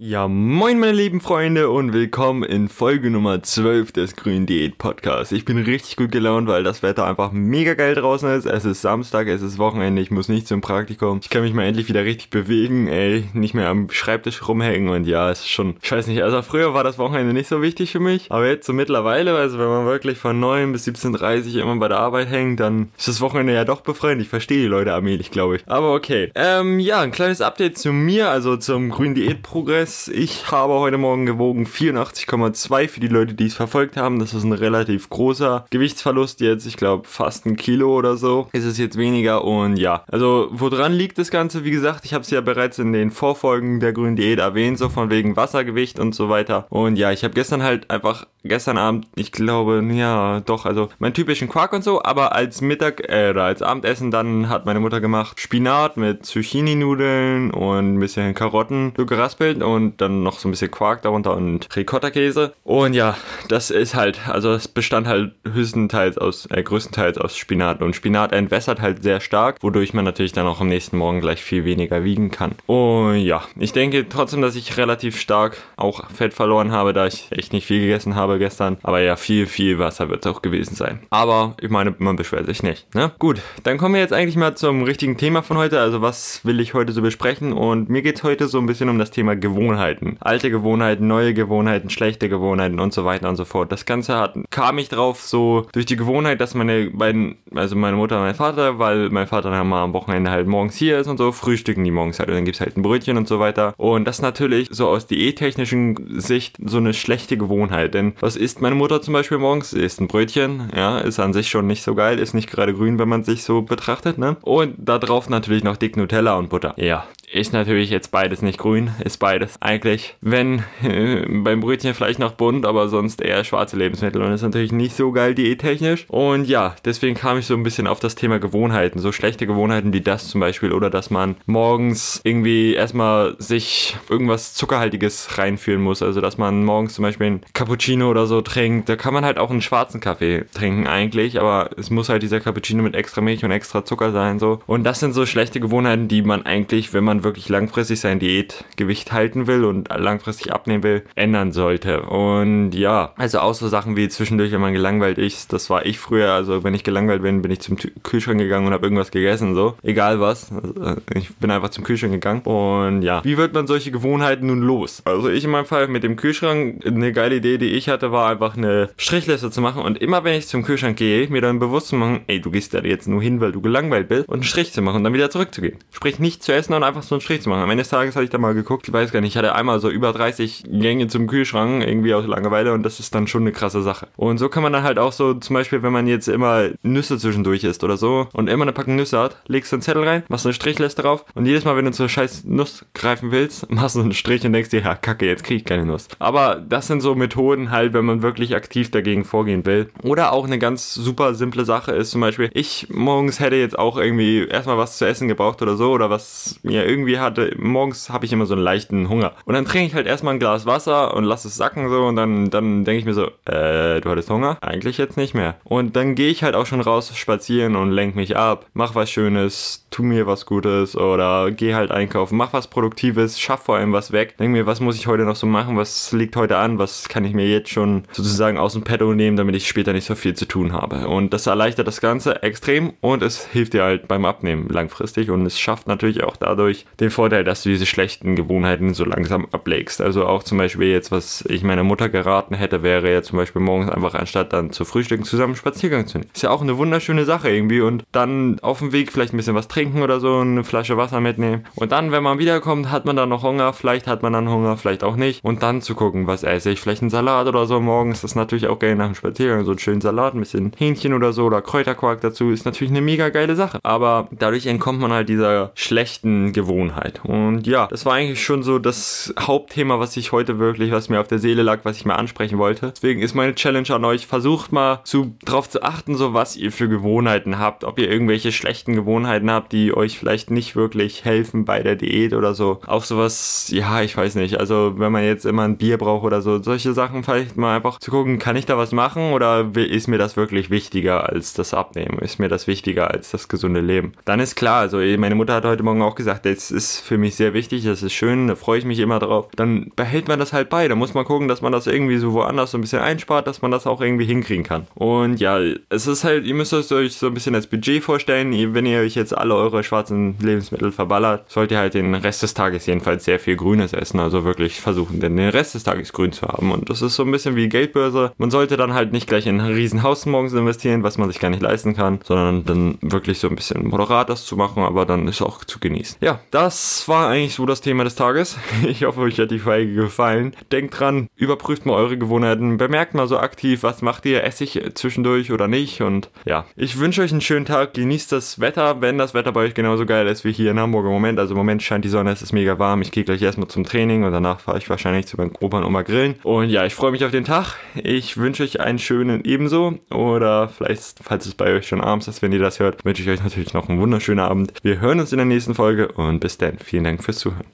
Ja, 0.00 0.28
moin 0.28 0.78
meine 0.78 0.92
lieben 0.92 1.20
Freunde 1.20 1.70
und 1.70 1.92
willkommen 1.92 2.44
in 2.44 2.68
Folge 2.68 3.10
Nummer 3.10 3.42
12 3.42 3.90
des 3.90 4.14
Grün 4.14 4.46
Diät 4.46 4.78
Podcasts. 4.78 5.32
Ich 5.32 5.44
bin 5.44 5.58
richtig 5.58 5.96
gut 5.96 6.12
gelaunt, 6.12 6.46
weil 6.46 6.62
das 6.62 6.84
Wetter 6.84 7.04
einfach 7.04 7.32
mega 7.32 7.74
geil 7.74 7.96
draußen 7.96 8.30
ist. 8.30 8.46
Es 8.46 8.64
ist 8.64 8.80
Samstag, 8.80 9.26
es 9.26 9.42
ist 9.42 9.58
Wochenende, 9.58 10.00
ich 10.00 10.12
muss 10.12 10.28
nicht 10.28 10.46
zum 10.46 10.60
Praktikum. 10.60 11.18
Ich 11.20 11.30
kann 11.30 11.42
mich 11.42 11.52
mal 11.52 11.64
endlich 11.64 11.88
wieder 11.88 12.04
richtig 12.04 12.30
bewegen, 12.30 12.86
ey, 12.86 13.24
nicht 13.32 13.54
mehr 13.54 13.70
am 13.70 13.90
Schreibtisch 13.90 14.46
rumhängen 14.46 14.88
und 14.88 15.04
ja, 15.04 15.32
es 15.32 15.40
ist 15.40 15.48
schon, 15.48 15.74
ich 15.82 15.90
weiß 15.90 16.06
nicht, 16.06 16.22
also 16.22 16.42
früher 16.42 16.74
war 16.74 16.84
das 16.84 16.98
Wochenende 16.98 17.32
nicht 17.32 17.48
so 17.48 17.60
wichtig 17.60 17.90
für 17.90 17.98
mich, 17.98 18.30
aber 18.30 18.46
jetzt 18.46 18.68
so 18.68 18.72
mittlerweile, 18.72 19.34
also 19.34 19.58
wenn 19.58 19.66
man 19.66 19.84
wirklich 19.84 20.18
von 20.18 20.38
9 20.38 20.70
bis 20.70 20.86
17.30 20.86 21.56
Uhr 21.56 21.62
immer 21.62 21.74
bei 21.74 21.88
der 21.88 21.98
Arbeit 21.98 22.30
hängt, 22.30 22.60
dann 22.60 22.92
ist 22.96 23.08
das 23.08 23.20
Wochenende 23.20 23.52
ja 23.52 23.64
doch 23.64 23.80
befreiend. 23.80 24.22
Ich 24.22 24.28
verstehe 24.28 24.62
die 24.62 24.68
Leute 24.68 24.94
allmählich, 24.94 25.32
glaube 25.32 25.56
ich. 25.56 25.62
Aber 25.66 25.92
okay. 25.92 26.30
Ähm, 26.36 26.78
ja, 26.78 27.00
ein 27.00 27.10
kleines 27.10 27.40
Update 27.40 27.78
zu 27.78 27.92
mir, 27.92 28.30
also 28.30 28.56
zum 28.56 28.90
Grün 28.90 29.16
Diät 29.16 29.42
Progress 29.42 29.87
Stress. 29.88 30.08
Ich 30.08 30.50
habe 30.50 30.74
heute 30.74 30.98
Morgen 30.98 31.26
gewogen 31.26 31.66
84,2 31.66 32.88
für 32.88 33.00
die 33.00 33.08
Leute, 33.08 33.34
die 33.34 33.46
es 33.46 33.54
verfolgt 33.54 33.96
haben. 33.96 34.18
Das 34.18 34.34
ist 34.34 34.44
ein 34.44 34.52
relativ 34.52 35.08
großer 35.08 35.64
Gewichtsverlust 35.70 36.40
jetzt. 36.40 36.66
Ich 36.66 36.76
glaube 36.76 37.08
fast 37.08 37.46
ein 37.46 37.56
Kilo 37.56 37.96
oder 37.96 38.16
so 38.16 38.48
ist 38.52 38.64
es 38.64 38.78
jetzt 38.78 38.98
weniger. 38.98 39.44
Und 39.44 39.76
ja, 39.76 40.04
also 40.08 40.48
woran 40.50 40.92
liegt 40.92 41.18
das 41.18 41.30
Ganze? 41.30 41.64
Wie 41.64 41.70
gesagt, 41.70 42.04
ich 42.04 42.14
habe 42.14 42.22
es 42.22 42.30
ja 42.30 42.40
bereits 42.40 42.78
in 42.78 42.92
den 42.92 43.10
Vorfolgen 43.10 43.80
der 43.80 43.92
grünen 43.92 44.16
Diät 44.16 44.38
erwähnt, 44.38 44.78
so 44.78 44.88
von 44.88 45.10
wegen 45.10 45.36
Wassergewicht 45.36 45.98
und 45.98 46.14
so 46.14 46.28
weiter. 46.28 46.66
Und 46.68 46.96
ja, 46.96 47.10
ich 47.10 47.24
habe 47.24 47.34
gestern 47.34 47.62
halt 47.62 47.90
einfach, 47.90 48.26
gestern 48.44 48.78
Abend, 48.78 49.06
ich 49.14 49.32
glaube, 49.32 49.82
ja, 49.92 50.40
doch, 50.40 50.66
also 50.66 50.88
meinen 50.98 51.14
typischen 51.14 51.48
Quark 51.48 51.72
und 51.72 51.84
so, 51.84 52.02
aber 52.02 52.34
als 52.34 52.60
Mittag, 52.60 53.08
äh, 53.08 53.30
oder 53.30 53.44
als 53.44 53.62
Abendessen 53.62 54.10
dann 54.10 54.48
hat 54.48 54.66
meine 54.66 54.80
Mutter 54.80 55.00
gemacht 55.00 55.40
Spinat 55.40 55.96
mit 55.96 56.26
Zucchini-Nudeln 56.26 57.50
und 57.50 57.94
ein 57.94 58.00
bisschen 58.00 58.34
Karotten 58.34 58.92
so 58.96 59.06
geraspelt 59.06 59.62
und 59.62 59.77
und 59.78 60.00
dann 60.00 60.22
noch 60.22 60.38
so 60.38 60.48
ein 60.48 60.50
bisschen 60.50 60.70
Quark 60.70 61.02
darunter 61.02 61.36
und 61.36 61.74
Ricotta-Käse. 61.74 62.52
Und 62.64 62.94
ja, 62.94 63.16
das 63.48 63.70
ist 63.70 63.94
halt, 63.94 64.28
also 64.28 64.52
es 64.52 64.68
bestand 64.68 65.06
halt 65.06 65.32
höchstenteils 65.50 66.18
aus, 66.18 66.46
äh, 66.50 66.62
größtenteils 66.62 67.18
aus 67.18 67.36
Spinat. 67.36 67.82
Und 67.82 67.96
Spinat 67.96 68.32
entwässert 68.32 68.80
halt 68.80 69.02
sehr 69.02 69.20
stark, 69.20 69.56
wodurch 69.60 69.94
man 69.94 70.04
natürlich 70.04 70.32
dann 70.32 70.46
auch 70.46 70.60
am 70.60 70.68
nächsten 70.68 70.98
Morgen 70.98 71.20
gleich 71.20 71.42
viel 71.42 71.64
weniger 71.64 72.04
wiegen 72.04 72.30
kann. 72.30 72.52
Und 72.66 73.18
ja, 73.18 73.42
ich 73.56 73.72
denke 73.72 74.08
trotzdem, 74.08 74.42
dass 74.42 74.56
ich 74.56 74.76
relativ 74.76 75.18
stark 75.18 75.56
auch 75.76 76.10
Fett 76.10 76.34
verloren 76.34 76.72
habe, 76.72 76.92
da 76.92 77.06
ich 77.06 77.28
echt 77.30 77.52
nicht 77.52 77.66
viel 77.66 77.80
gegessen 77.80 78.14
habe 78.14 78.38
gestern. 78.38 78.78
Aber 78.82 79.00
ja, 79.00 79.16
viel, 79.16 79.46
viel 79.46 79.78
Wasser 79.78 80.08
wird 80.08 80.26
es 80.26 80.32
auch 80.32 80.42
gewesen 80.42 80.74
sein. 80.74 81.00
Aber 81.10 81.54
ich 81.60 81.70
meine, 81.70 81.94
man 81.98 82.16
beschwert 82.16 82.46
sich 82.46 82.62
nicht. 82.62 82.94
Ne? 82.94 83.12
Gut, 83.18 83.40
dann 83.62 83.78
kommen 83.78 83.94
wir 83.94 84.00
jetzt 84.00 84.12
eigentlich 84.12 84.36
mal 84.36 84.56
zum 84.56 84.82
richtigen 84.82 85.16
Thema 85.16 85.42
von 85.42 85.56
heute. 85.56 85.80
Also 85.80 86.02
was 86.02 86.44
will 86.44 86.60
ich 86.60 86.74
heute 86.74 86.92
so 86.92 87.02
besprechen? 87.02 87.52
Und 87.52 87.88
mir 87.88 88.02
geht 88.02 88.16
es 88.16 88.22
heute 88.22 88.48
so 88.48 88.58
ein 88.58 88.66
bisschen 88.66 88.88
um 88.88 88.98
das 88.98 89.10
Thema 89.10 89.36
Gewohnheit. 89.36 89.67
Gewohnheiten. 89.68 90.16
Alte 90.20 90.50
Gewohnheiten, 90.50 91.06
neue 91.06 91.34
Gewohnheiten, 91.34 91.90
schlechte 91.90 92.28
Gewohnheiten 92.28 92.80
und 92.80 92.94
so 92.94 93.04
weiter 93.04 93.28
und 93.28 93.36
so 93.36 93.44
fort. 93.44 93.70
Das 93.70 93.84
Ganze 93.84 94.16
hat, 94.16 94.34
kam 94.50 94.78
ich 94.78 94.88
drauf 94.88 95.20
so 95.20 95.66
durch 95.72 95.84
die 95.84 95.96
Gewohnheit, 95.96 96.40
dass 96.40 96.54
meine 96.54 96.90
beiden, 96.90 97.36
also 97.54 97.76
meine 97.76 97.96
Mutter 97.96 98.16
und 98.16 98.22
mein 98.22 98.34
Vater, 98.34 98.78
weil 98.78 99.10
mein 99.10 99.26
Vater 99.26 99.50
dann 99.50 99.68
mal 99.68 99.82
am 99.82 99.92
Wochenende 99.92 100.30
halt 100.30 100.46
morgens 100.46 100.76
hier 100.76 100.98
ist 100.98 101.06
und 101.06 101.18
so, 101.18 101.32
frühstücken 101.32 101.84
die 101.84 101.90
morgens 101.90 102.18
halt 102.18 102.30
und 102.30 102.34
dann 102.34 102.44
gibt 102.44 102.56
es 102.56 102.60
halt 102.60 102.76
ein 102.76 102.82
Brötchen 102.82 103.16
und 103.18 103.28
so 103.28 103.40
weiter. 103.40 103.74
Und 103.76 104.06
das 104.06 104.22
natürlich 104.22 104.68
so 104.70 104.88
aus 104.88 105.06
diättechnischen 105.06 106.18
Sicht 106.20 106.56
so 106.64 106.78
eine 106.78 106.94
schlechte 106.94 107.36
Gewohnheit. 107.36 107.92
Denn 107.92 108.14
was 108.20 108.36
isst 108.36 108.62
meine 108.62 108.74
Mutter 108.74 109.02
zum 109.02 109.12
Beispiel 109.12 109.38
morgens? 109.38 109.70
Sie 109.70 109.80
isst 109.80 110.00
ein 110.00 110.08
Brötchen, 110.08 110.70
ja, 110.74 110.98
ist 110.98 111.20
an 111.20 111.32
sich 111.34 111.48
schon 111.48 111.66
nicht 111.66 111.82
so 111.82 111.94
geil, 111.94 112.18
ist 112.18 112.32
nicht 112.34 112.50
gerade 112.50 112.72
grün, 112.72 112.98
wenn 112.98 113.08
man 113.08 113.24
sich 113.24 113.44
so 113.44 113.62
betrachtet, 113.62 114.16
ne? 114.16 114.36
Und 114.40 114.76
da 114.78 114.98
drauf 114.98 115.28
natürlich 115.28 115.62
noch 115.62 115.76
dick 115.76 115.96
Nutella 115.96 116.36
und 116.36 116.48
Butter. 116.48 116.74
Ja, 116.78 117.04
ist 117.32 117.52
natürlich 117.52 117.90
jetzt 117.90 118.10
beides 118.10 118.42
nicht 118.42 118.58
grün, 118.58 118.90
ist 119.04 119.18
beides 119.18 119.60
eigentlich, 119.60 120.16
wenn 120.20 120.62
äh, 120.82 121.26
beim 121.28 121.60
Brötchen 121.60 121.94
vielleicht 121.94 122.18
noch 122.18 122.32
bunt, 122.32 122.64
aber 122.66 122.88
sonst 122.88 123.20
eher 123.20 123.44
schwarze 123.44 123.76
Lebensmittel 123.76 124.22
und 124.22 124.32
ist 124.32 124.42
natürlich 124.42 124.72
nicht 124.72 124.96
so 124.96 125.12
geil 125.12 125.34
diättechnisch. 125.34 126.06
Und 126.08 126.46
ja, 126.48 126.74
deswegen 126.84 127.16
kam 127.16 127.38
ich 127.38 127.46
so 127.46 127.54
ein 127.54 127.62
bisschen 127.62 127.86
auf 127.86 128.00
das 128.00 128.14
Thema 128.14 128.38
Gewohnheiten, 128.38 128.98
so 128.98 129.12
schlechte 129.12 129.46
Gewohnheiten 129.46 129.92
wie 129.92 130.00
das 130.00 130.28
zum 130.28 130.40
Beispiel 130.40 130.72
oder 130.72 130.90
dass 130.90 131.10
man 131.10 131.36
morgens 131.46 132.20
irgendwie 132.24 132.74
erstmal 132.74 133.36
sich 133.38 133.96
irgendwas 134.08 134.54
Zuckerhaltiges 134.54 135.38
reinführen 135.38 135.82
muss, 135.82 136.02
also 136.02 136.20
dass 136.20 136.38
man 136.38 136.64
morgens 136.64 136.94
zum 136.94 137.02
Beispiel 137.02 137.26
ein 137.26 137.40
Cappuccino 137.52 138.10
oder 138.10 138.26
so 138.26 138.40
trinkt, 138.40 138.88
da 138.88 138.96
kann 138.96 139.14
man 139.14 139.24
halt 139.24 139.38
auch 139.38 139.50
einen 139.50 139.62
schwarzen 139.62 140.00
Kaffee 140.00 140.44
trinken 140.54 140.86
eigentlich, 140.86 141.40
aber 141.40 141.70
es 141.76 141.90
muss 141.90 142.08
halt 142.08 142.22
dieser 142.22 142.40
Cappuccino 142.40 142.82
mit 142.82 142.94
extra 142.94 143.20
Milch 143.20 143.44
und 143.44 143.50
extra 143.50 143.84
Zucker 143.84 144.12
sein 144.12 144.38
so. 144.38 144.60
Und 144.66 144.84
das 144.84 145.00
sind 145.00 145.12
so 145.12 145.26
schlechte 145.26 145.60
Gewohnheiten, 145.60 146.08
die 146.08 146.22
man 146.22 146.44
eigentlich, 146.46 146.92
wenn 146.94 147.04
man 147.04 147.17
man 147.18 147.24
wirklich 147.24 147.48
langfristig 147.48 148.00
sein 148.00 148.18
Diätgewicht 148.18 149.12
halten 149.12 149.46
will 149.46 149.64
und 149.64 149.88
langfristig 149.88 150.52
abnehmen 150.52 150.82
will, 150.82 151.02
ändern 151.14 151.52
sollte. 151.52 152.02
Und 152.02 152.72
ja, 152.72 153.12
also 153.16 153.40
auch 153.40 153.54
so 153.54 153.68
Sachen 153.68 153.96
wie 153.96 154.08
zwischendurch, 154.08 154.52
wenn 154.52 154.60
man 154.60 154.72
gelangweilt 154.72 155.18
ist, 155.18 155.52
das 155.52 155.70
war 155.70 155.84
ich 155.86 155.98
früher, 155.98 156.32
also 156.32 156.64
wenn 156.64 156.74
ich 156.74 156.84
gelangweilt 156.84 157.22
bin, 157.22 157.42
bin 157.42 157.50
ich 157.50 157.60
zum 157.60 157.76
Kühlschrank 157.76 158.38
gegangen 158.38 158.66
und 158.66 158.72
habe 158.72 158.86
irgendwas 158.86 159.10
gegessen, 159.10 159.54
so, 159.54 159.76
egal 159.82 160.20
was. 160.20 160.52
Also 160.52 160.74
ich 161.14 161.34
bin 161.36 161.50
einfach 161.50 161.70
zum 161.70 161.84
Kühlschrank 161.84 162.12
gegangen 162.12 162.42
und 162.42 163.02
ja, 163.02 163.24
wie 163.24 163.36
wird 163.36 163.52
man 163.52 163.66
solche 163.66 163.90
Gewohnheiten 163.90 164.46
nun 164.46 164.62
los? 164.62 165.02
Also 165.04 165.28
ich 165.28 165.44
in 165.44 165.50
meinem 165.50 165.66
Fall 165.66 165.88
mit 165.88 166.02
dem 166.02 166.16
Kühlschrank, 166.16 166.84
eine 166.86 167.12
geile 167.12 167.36
Idee, 167.36 167.58
die 167.58 167.70
ich 167.70 167.88
hatte, 167.88 168.12
war 168.12 168.30
einfach 168.30 168.56
eine 168.56 168.90
Strichliste 168.96 169.50
zu 169.50 169.60
machen 169.60 169.82
und 169.82 169.98
immer 169.98 170.24
wenn 170.24 170.34
ich 170.34 170.46
zum 170.46 170.62
Kühlschrank 170.62 170.96
gehe, 170.96 171.28
mir 171.28 171.40
dann 171.40 171.58
bewusst 171.58 171.88
zu 171.88 171.96
machen, 171.96 172.20
ey, 172.26 172.40
du 172.40 172.50
gehst 172.50 172.74
da 172.74 172.80
jetzt 172.80 173.08
nur 173.08 173.22
hin, 173.22 173.40
weil 173.40 173.52
du 173.52 173.60
gelangweilt 173.60 174.08
bist 174.08 174.28
und 174.28 174.34
einen 174.34 174.42
Strich 174.44 174.72
zu 174.72 174.82
machen 174.82 174.96
und 174.96 175.04
dann 175.04 175.14
wieder 175.14 175.30
zurückzugehen. 175.30 175.78
Sprich, 175.90 176.18
nicht 176.18 176.42
zu 176.42 176.52
essen 176.52 176.74
und 176.74 176.82
einfach 176.82 177.02
so 177.08 177.14
einen 177.14 177.20
Strich 177.20 177.42
zu 177.42 177.48
machen. 177.48 177.62
Am 177.62 177.70
Ende 177.70 177.82
des 177.82 177.90
Tages 177.90 178.14
hatte 178.14 178.24
ich 178.24 178.30
da 178.30 178.38
mal 178.38 178.54
geguckt, 178.54 178.88
ich 178.88 178.92
weiß 178.92 179.12
gar 179.12 179.20
nicht, 179.20 179.32
ich 179.32 179.36
hatte 179.36 179.54
einmal 179.54 179.80
so 179.80 179.90
über 179.90 180.12
30 180.12 180.64
Gänge 180.68 181.08
zum 181.08 181.26
Kühlschrank, 181.26 181.84
irgendwie 181.86 182.14
aus 182.14 182.26
Langeweile 182.26 182.72
und 182.72 182.82
das 182.82 183.00
ist 183.00 183.14
dann 183.14 183.26
schon 183.26 183.42
eine 183.42 183.52
krasse 183.52 183.82
Sache. 183.82 184.08
Und 184.16 184.38
so 184.38 184.48
kann 184.48 184.62
man 184.62 184.72
dann 184.72 184.82
halt 184.82 184.98
auch 184.98 185.12
so, 185.12 185.34
zum 185.34 185.54
Beispiel, 185.54 185.82
wenn 185.82 185.92
man 185.92 186.06
jetzt 186.06 186.28
immer 186.28 186.68
Nüsse 186.82 187.18
zwischendurch 187.18 187.64
isst 187.64 187.84
oder 187.84 187.96
so 187.96 188.28
und 188.32 188.48
immer 188.48 188.62
eine 188.62 188.72
Packung 188.72 188.96
Nüsse 188.96 189.18
hat, 189.18 189.36
legst 189.46 189.72
du 189.72 189.76
einen 189.76 189.82
Zettel 189.82 190.04
rein, 190.04 190.22
machst 190.28 190.46
eine 190.46 190.54
Strichliste 190.54 191.02
drauf 191.02 191.24
und 191.34 191.46
jedes 191.46 191.64
Mal, 191.64 191.76
wenn 191.76 191.84
du 191.84 191.92
zur 191.92 192.08
scheiß 192.08 192.44
Nuss 192.44 192.84
greifen 192.94 193.30
willst, 193.30 193.70
machst 193.70 193.96
du 193.96 194.00
einen 194.00 194.12
Strich 194.12 194.44
und 194.44 194.52
denkst 194.52 194.70
dir, 194.70 194.82
ja, 194.82 194.94
kacke, 194.94 195.26
jetzt 195.26 195.44
krieg 195.44 195.58
ich 195.58 195.64
keine 195.64 195.86
Nuss. 195.86 196.08
Aber 196.18 196.56
das 196.56 196.86
sind 196.86 197.00
so 197.00 197.14
Methoden 197.14 197.70
halt, 197.70 197.92
wenn 197.92 198.04
man 198.04 198.22
wirklich 198.22 198.54
aktiv 198.54 198.90
dagegen 198.90 199.24
vorgehen 199.24 199.64
will. 199.66 199.90
Oder 200.02 200.32
auch 200.32 200.46
eine 200.46 200.58
ganz 200.58 200.94
super 200.94 201.34
simple 201.34 201.64
Sache 201.64 201.92
ist 201.92 202.10
zum 202.10 202.20
Beispiel, 202.20 202.50
ich 202.54 202.88
morgens 202.90 203.40
hätte 203.40 203.56
jetzt 203.56 203.78
auch 203.78 203.96
irgendwie 203.96 204.46
erstmal 204.46 204.78
was 204.78 204.98
zu 204.98 205.06
essen 205.06 205.28
gebraucht 205.28 205.62
oder 205.62 205.76
so 205.76 205.92
oder 205.92 206.10
was 206.10 206.58
mir 206.62 206.86
irgendwie 206.86 206.97
hatte, 207.18 207.54
morgens 207.58 208.10
habe 208.10 208.26
ich 208.26 208.32
immer 208.32 208.46
so 208.46 208.54
einen 208.54 208.62
leichten 208.62 209.08
Hunger. 209.08 209.32
Und 209.44 209.54
dann 209.54 209.64
trinke 209.64 209.86
ich 209.86 209.94
halt 209.94 210.06
erstmal 210.06 210.34
ein 210.34 210.40
Glas 210.40 210.66
Wasser 210.66 211.14
und 211.14 211.24
lasse 211.24 211.48
es 211.48 211.56
sacken 211.56 211.88
so 211.88 212.06
und 212.06 212.16
dann, 212.16 212.50
dann 212.50 212.84
denke 212.84 212.98
ich 212.98 213.04
mir 213.04 213.14
so, 213.14 213.26
äh, 213.46 214.00
du 214.00 214.10
hattest 214.10 214.30
Hunger? 214.30 214.58
Eigentlich 214.60 214.98
jetzt 214.98 215.16
nicht 215.16 215.34
mehr. 215.34 215.56
Und 215.64 215.96
dann 215.96 216.14
gehe 216.14 216.30
ich 216.30 216.42
halt 216.42 216.54
auch 216.54 216.66
schon 216.66 216.80
raus 216.80 217.12
spazieren 217.16 217.76
und 217.76 217.90
lenke 217.90 218.16
mich 218.16 218.36
ab, 218.36 218.66
mach 218.74 218.94
was 218.94 219.10
Schönes, 219.10 219.86
tu 219.90 220.02
mir 220.02 220.26
was 220.26 220.46
Gutes 220.46 220.96
oder 220.96 221.50
geh 221.50 221.74
halt 221.74 221.90
einkaufen, 221.90 222.36
mach 222.36 222.52
was 222.52 222.68
Produktives, 222.68 223.40
schaff 223.40 223.62
vor 223.62 223.76
allem 223.76 223.92
was 223.92 224.12
weg. 224.12 224.36
Denk 224.38 224.52
mir, 224.52 224.66
was 224.66 224.80
muss 224.80 224.96
ich 224.96 225.06
heute 225.06 225.24
noch 225.24 225.36
so 225.36 225.46
machen, 225.46 225.76
was 225.76 226.12
liegt 226.12 226.36
heute 226.36 226.56
an, 226.58 226.78
was 226.78 227.08
kann 227.08 227.24
ich 227.24 227.34
mir 227.34 227.48
jetzt 227.48 227.70
schon 227.70 228.04
sozusagen 228.12 228.58
aus 228.58 228.72
dem 228.72 228.82
Petto 228.82 229.14
nehmen, 229.14 229.36
damit 229.36 229.54
ich 229.54 229.68
später 229.68 229.92
nicht 229.92 230.06
so 230.06 230.14
viel 230.14 230.34
zu 230.34 230.46
tun 230.46 230.72
habe. 230.72 231.08
Und 231.08 231.32
das 231.32 231.46
erleichtert 231.46 231.86
das 231.86 232.00
Ganze 232.00 232.42
extrem 232.42 232.92
und 233.00 233.22
es 233.22 233.46
hilft 233.46 233.74
dir 233.74 233.84
halt 233.84 234.08
beim 234.08 234.24
Abnehmen 234.24 234.68
langfristig 234.68 235.30
und 235.30 235.46
es 235.46 235.58
schafft 235.58 235.86
natürlich 235.86 236.22
auch 236.24 236.36
dadurch 236.36 236.86
den 237.00 237.10
Vorteil, 237.10 237.44
dass 237.44 237.62
du 237.62 237.68
diese 237.68 237.86
schlechten 237.86 238.34
Gewohnheiten 238.34 238.92
so 238.92 239.04
langsam 239.04 239.46
ablegst. 239.52 240.00
Also 240.00 240.26
auch 240.26 240.42
zum 240.42 240.58
Beispiel 240.58 240.88
jetzt, 240.88 241.12
was 241.12 241.44
ich 241.48 241.62
meiner 241.62 241.84
Mutter 241.84 242.08
geraten 242.08 242.54
hätte, 242.54 242.82
wäre 242.82 243.12
ja 243.12 243.22
zum 243.22 243.38
Beispiel 243.38 243.62
morgens 243.62 243.90
einfach 243.90 244.14
anstatt 244.14 244.52
dann 244.52 244.72
zu 244.72 244.84
frühstücken 244.84 245.24
zusammen 245.24 245.54
Spaziergang 245.54 246.06
zu 246.06 246.18
nehmen. 246.18 246.30
Ist 246.34 246.42
ja 246.42 246.50
auch 246.50 246.62
eine 246.62 246.76
wunderschöne 246.76 247.24
Sache 247.24 247.50
irgendwie 247.50 247.80
und 247.80 248.04
dann 248.12 248.58
auf 248.60 248.80
dem 248.80 248.92
Weg 248.92 249.12
vielleicht 249.12 249.32
ein 249.32 249.36
bisschen 249.36 249.54
was 249.54 249.68
trinken 249.68 250.02
oder 250.02 250.18
so, 250.18 250.40
eine 250.40 250.64
Flasche 250.64 250.96
Wasser 250.96 251.20
mitnehmen. 251.20 251.64
Und 251.76 251.92
dann, 251.92 252.10
wenn 252.10 252.22
man 252.22 252.38
wiederkommt, 252.38 252.90
hat 252.90 253.04
man 253.04 253.16
dann 253.16 253.28
noch 253.28 253.44
Hunger, 253.44 253.72
vielleicht 253.72 254.06
hat 254.06 254.22
man 254.22 254.32
dann 254.32 254.48
Hunger, 254.48 254.76
vielleicht 254.76 255.04
auch 255.04 255.16
nicht. 255.16 255.44
Und 255.44 255.62
dann 255.62 255.82
zu 255.82 255.94
gucken, 255.94 256.26
was 256.26 256.42
esse 256.42 256.70
ich, 256.70 256.80
vielleicht 256.80 257.02
einen 257.02 257.10
Salat 257.10 257.46
oder 257.46 257.66
so 257.66 257.80
morgens, 257.80 258.22
das 258.22 258.32
ist 258.32 258.36
natürlich 258.36 258.66
auch 258.66 258.78
geil 258.78 258.96
nach 258.96 259.06
dem 259.06 259.14
Spaziergang, 259.14 259.64
so 259.64 259.70
einen 259.70 259.78
schönen 259.78 260.00
Salat, 260.00 260.34
ein 260.34 260.40
bisschen 260.40 260.72
Hähnchen 260.76 261.14
oder 261.14 261.32
so 261.32 261.44
oder 261.44 261.62
Kräuterquark 261.62 262.20
dazu, 262.20 262.50
ist 262.50 262.64
natürlich 262.64 262.90
eine 262.90 263.02
mega 263.02 263.28
geile 263.28 263.54
Sache. 263.54 263.78
Aber 263.84 264.28
dadurch 264.32 264.66
entkommt 264.66 265.00
man 265.00 265.12
halt 265.12 265.28
dieser 265.28 265.70
schlechten 265.74 266.52
Gewohnheit. 266.52 266.77
Und 267.24 267.66
ja, 267.66 267.86
das 267.88 268.06
war 268.06 268.14
eigentlich 268.14 268.42
schon 268.42 268.62
so 268.62 268.78
das 268.78 269.34
Hauptthema, 269.38 269.98
was 269.98 270.16
ich 270.16 270.32
heute 270.32 270.58
wirklich, 270.58 270.90
was 270.92 271.08
mir 271.08 271.20
auf 271.20 271.28
der 271.28 271.38
Seele 271.38 271.62
lag, 271.62 271.80
was 271.84 271.96
ich 271.96 272.04
mal 272.04 272.14
ansprechen 272.14 272.58
wollte. 272.58 272.92
Deswegen 272.94 273.20
ist 273.20 273.34
meine 273.34 273.54
Challenge 273.54 273.90
an 273.90 274.04
euch, 274.04 274.26
versucht 274.26 274.72
mal 274.72 275.00
zu, 275.04 275.36
darauf 275.44 275.68
zu 275.68 275.82
achten, 275.82 276.16
so 276.16 276.34
was 276.34 276.56
ihr 276.56 276.72
für 276.72 276.88
Gewohnheiten 276.88 277.58
habt, 277.58 277.84
ob 277.84 277.98
ihr 277.98 278.10
irgendwelche 278.10 278.52
schlechten 278.52 278.94
Gewohnheiten 278.94 279.50
habt, 279.50 279.72
die 279.72 279.94
euch 279.94 280.18
vielleicht 280.18 280.50
nicht 280.50 280.76
wirklich 280.76 281.24
helfen 281.24 281.64
bei 281.64 281.82
der 281.82 281.96
Diät 281.96 282.32
oder 282.32 282.54
so. 282.54 282.80
Auch 282.86 283.04
sowas, 283.04 283.68
ja, 283.72 284.02
ich 284.02 284.16
weiß 284.16 284.36
nicht. 284.36 284.58
Also 284.58 284.94
wenn 284.96 285.12
man 285.12 285.24
jetzt 285.24 285.46
immer 285.46 285.62
ein 285.62 285.76
Bier 285.76 285.98
braucht 285.98 286.24
oder 286.24 286.42
so, 286.42 286.62
solche 286.62 286.92
Sachen 286.92 287.24
vielleicht 287.24 287.56
mal 287.56 287.76
einfach 287.76 287.98
zu 287.98 288.10
gucken, 288.10 288.38
kann 288.38 288.56
ich 288.56 288.66
da 288.66 288.78
was 288.78 288.92
machen 288.92 289.32
oder 289.32 289.70
ist 289.74 290.08
mir 290.08 290.18
das 290.18 290.36
wirklich 290.36 290.70
wichtiger 290.70 291.28
als 291.28 291.54
das 291.54 291.74
Abnehmen? 291.74 292.18
Ist 292.18 292.38
mir 292.38 292.48
das 292.48 292.66
wichtiger 292.66 293.10
als 293.10 293.30
das 293.30 293.48
gesunde 293.48 293.80
Leben? 293.80 294.12
Dann 294.24 294.40
ist 294.40 294.56
klar, 294.56 294.80
also 294.80 294.98
meine 294.98 295.34
Mutter 295.34 295.54
hat 295.54 295.64
heute 295.64 295.82
Morgen 295.82 296.02
auch 296.02 296.14
gesagt, 296.14 296.46
jetzt 296.46 296.67
ist 296.70 297.00
für 297.00 297.18
mich 297.18 297.36
sehr 297.36 297.54
wichtig, 297.54 297.84
das 297.84 298.02
ist 298.02 298.12
schön, 298.12 298.48
da 298.48 298.54
freue 298.54 298.78
ich 298.78 298.84
mich 298.84 298.98
immer 298.98 299.18
drauf. 299.18 299.48
Dann 299.56 299.90
behält 299.96 300.28
man 300.28 300.38
das 300.38 300.52
halt 300.52 300.70
bei. 300.70 300.88
Da 300.88 300.94
muss 300.94 301.14
man 301.14 301.24
gucken, 301.24 301.48
dass 301.48 301.62
man 301.62 301.72
das 301.72 301.86
irgendwie 301.86 302.18
so 302.18 302.32
woanders 302.32 302.70
so 302.70 302.78
ein 302.78 302.80
bisschen 302.80 303.00
einspart, 303.00 303.46
dass 303.46 303.62
man 303.62 303.70
das 303.70 303.86
auch 303.86 304.00
irgendwie 304.00 304.24
hinkriegen 304.24 304.64
kann. 304.64 304.86
Und 304.94 305.40
ja, 305.40 305.58
es 305.88 306.06
ist 306.06 306.24
halt, 306.24 306.44
ihr 306.46 306.54
müsst 306.54 306.72
euch 306.72 306.86
so 306.86 307.26
ein 307.26 307.34
bisschen 307.34 307.54
als 307.54 307.66
Budget 307.66 308.02
vorstellen. 308.02 308.74
Wenn 308.74 308.86
ihr 308.86 309.00
euch 309.00 309.14
jetzt 309.14 309.36
alle 309.36 309.54
eure 309.54 309.82
schwarzen 309.84 310.36
Lebensmittel 310.40 310.92
verballert, 310.92 311.50
sollt 311.50 311.70
ihr 311.70 311.78
halt 311.78 311.94
den 311.94 312.14
Rest 312.14 312.42
des 312.42 312.54
Tages 312.54 312.86
jedenfalls 312.86 313.24
sehr 313.24 313.38
viel 313.38 313.56
Grünes 313.56 313.92
essen. 313.92 314.20
Also 314.20 314.44
wirklich 314.44 314.80
versuchen, 314.80 315.20
den 315.20 315.38
Rest 315.38 315.74
des 315.74 315.84
Tages 315.84 316.12
grün 316.12 316.32
zu 316.32 316.46
haben. 316.46 316.72
Und 316.72 316.90
das 316.90 317.02
ist 317.02 317.16
so 317.16 317.24
ein 317.24 317.30
bisschen 317.30 317.56
wie 317.56 317.68
Geldbörse. 317.68 318.32
Man 318.38 318.50
sollte 318.50 318.76
dann 318.76 318.94
halt 318.94 319.12
nicht 319.12 319.26
gleich 319.26 319.46
in 319.46 319.60
ein 319.60 319.72
Riesenhaus 319.72 320.26
morgens 320.26 320.52
investieren, 320.52 321.02
was 321.02 321.18
man 321.18 321.28
sich 321.28 321.40
gar 321.40 321.50
nicht 321.50 321.62
leisten 321.62 321.94
kann, 321.94 322.20
sondern 322.24 322.64
dann 322.64 322.98
wirklich 323.00 323.38
so 323.38 323.48
ein 323.48 323.56
bisschen 323.56 323.86
moderat 323.86 324.30
das 324.30 324.44
zu 324.44 324.56
machen, 324.56 324.82
aber 324.82 325.06
dann 325.06 325.28
ist 325.28 325.42
auch 325.42 325.64
zu 325.64 325.78
genießen. 325.78 326.18
Ja, 326.20 326.40
das 326.50 327.06
war 327.08 327.28
eigentlich 327.28 327.54
so 327.54 327.66
das 327.66 327.80
Thema 327.80 328.04
des 328.04 328.14
Tages. 328.14 328.56
Ich 328.88 329.04
hoffe, 329.04 329.20
euch 329.20 329.38
hat 329.38 329.50
die 329.50 329.58
Folge 329.58 329.92
gefallen. 329.92 330.54
Denkt 330.72 330.98
dran, 330.98 331.28
überprüft 331.36 331.84
mal 331.84 331.94
eure 331.94 332.16
Gewohnheiten, 332.16 332.78
bemerkt 332.78 333.12
mal 333.12 333.26
so 333.26 333.38
aktiv, 333.38 333.82
was 333.82 334.02
macht 334.02 334.24
ihr, 334.24 334.44
esse 334.44 334.64
ich 334.64 334.80
zwischendurch 334.94 335.52
oder 335.52 335.68
nicht 335.68 336.00
und 336.00 336.30
ja, 336.46 336.64
ich 336.76 336.98
wünsche 336.98 337.22
euch 337.22 337.32
einen 337.32 337.40
schönen 337.40 337.66
Tag, 337.66 337.94
genießt 337.94 338.32
das 338.32 338.60
Wetter, 338.60 339.00
wenn 339.00 339.18
das 339.18 339.34
Wetter 339.34 339.52
bei 339.52 339.62
euch 339.62 339.74
genauso 339.74 340.06
geil 340.06 340.26
ist 340.26 340.44
wie 340.44 340.52
hier 340.52 340.70
in 340.70 340.78
Hamburg 340.78 341.04
im 341.04 341.12
Moment. 341.12 341.38
Also 341.38 341.52
im 341.52 341.58
Moment 341.58 341.82
scheint 341.82 342.04
die 342.04 342.08
Sonne, 342.08 342.30
es 342.30 342.40
ist 342.40 342.52
mega 342.52 342.78
warm. 342.78 343.02
Ich 343.02 343.10
gehe 343.10 343.24
gleich 343.24 343.42
erstmal 343.42 343.68
zum 343.68 343.84
Training 343.84 344.24
und 344.24 344.32
danach 344.32 344.60
fahre 344.60 344.78
ich 344.78 344.88
wahrscheinlich 344.88 345.26
zu 345.26 345.36
meinem 345.36 345.52
Opa 345.60 345.78
und 345.78 345.84
Oma 345.84 346.02
grillen. 346.02 346.36
Und 346.42 346.70
ja, 346.70 346.86
ich 346.86 346.94
freue 346.94 347.10
mich 347.10 347.24
auf 347.24 347.30
den 347.30 347.44
Tag. 347.44 347.74
Ich 347.94 348.36
wünsche 348.36 348.62
euch 348.62 348.80
einen 348.80 348.98
schönen 348.98 349.44
ebenso 349.44 349.98
oder 350.10 350.68
vielleicht, 350.68 351.18
falls 351.22 351.46
es 351.46 351.54
bei 351.54 351.74
euch 351.74 351.86
schon 351.86 352.00
abends 352.00 352.28
ist, 352.28 352.42
wenn 352.42 352.52
ihr 352.52 352.58
das 352.58 352.80
hört, 352.80 353.04
wünsche 353.04 353.22
ich 353.22 353.28
euch 353.28 353.42
natürlich 353.42 353.74
noch 353.74 353.88
einen 353.88 354.00
wunderschönen 354.00 354.40
Abend. 354.40 354.72
Wir 354.82 355.00
hören 355.00 355.20
uns 355.20 355.32
in 355.32 355.38
der 355.38 355.46
nächsten 355.46 355.74
Folge 355.74 356.08
und 356.08 356.37
bis 356.40 356.58
dann. 356.58 356.78
Vielen 356.78 357.04
Dank 357.04 357.22
fürs 357.24 357.38
Zuhören. 357.38 357.68